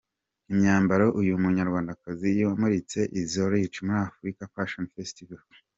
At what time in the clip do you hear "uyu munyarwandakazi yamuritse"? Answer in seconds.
1.21-2.99